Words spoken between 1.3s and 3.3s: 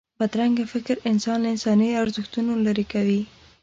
له انساني ارزښتونو لرې کوي